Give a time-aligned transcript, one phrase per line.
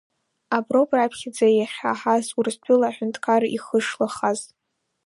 [0.57, 4.39] Аброуп раԥхьаӡа иахьҳаҳаз, Урыстәыла аҳәынҭқар ихы шлахаз.